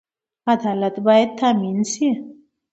[0.53, 2.07] عدالت باید تامین شي